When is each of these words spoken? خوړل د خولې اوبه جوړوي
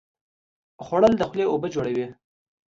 خوړل 0.83 1.13
د 1.17 1.21
خولې 1.29 1.45
اوبه 1.49 1.67
جوړوي 1.75 2.05